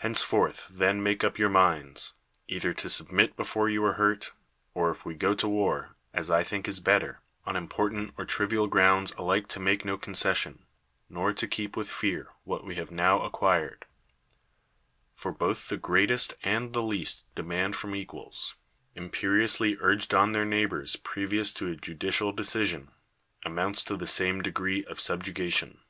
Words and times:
Henceforth 0.00 0.68
then 0.68 1.02
make 1.02 1.24
up 1.24 1.38
your 1.38 1.48
minds, 1.48 2.12
either 2.46 2.74
to 2.74 2.90
submit 2.90 3.38
before 3.38 3.70
you 3.70 3.82
are 3.86 3.94
hurt, 3.94 4.32
or, 4.74 4.90
if 4.90 5.06
we 5.06 5.14
go 5.14 5.34
to 5.34 5.46
vvar, 5.46 5.94
as 6.12 6.30
I 6.30 6.44
think 6.44 6.68
is 6.68 6.78
better, 6.78 7.22
on 7.46 7.56
important 7.56 8.12
or 8.18 8.26
trivial 8.26 8.66
grounds 8.66 9.14
alike 9.16 9.48
to 9.48 9.58
m^ake 9.58 9.82
no 9.82 9.96
concession, 9.96 10.66
nor 11.08 11.32
to 11.32 11.48
keep 11.48 11.74
with 11.74 11.88
fear 11.88 12.34
what 12.44 12.64
we 12.66 12.74
have 12.74 12.90
now 12.90 13.22
acquired; 13.22 13.86
for 15.14 15.32
both 15.32 15.68
the 15.68 15.78
greatest 15.78 16.34
and 16.42 16.74
the 16.74 16.82
least 16.82 17.24
demand 17.34 17.76
from 17.76 17.94
equals, 17.94 18.56
imperiously 18.94 19.78
urged 19.80 20.12
on 20.12 20.32
their 20.32 20.44
neighbors 20.44 20.96
previous 20.96 21.50
to 21.54 21.68
a 21.68 21.76
judicial 21.76 22.30
decision, 22.30 22.90
amounts 23.46 23.82
to 23.84 23.96
the 23.96 24.06
same 24.06 24.42
de 24.42 24.50
gree 24.50 24.84
of 24.84 25.00
subjugation. 25.00 25.80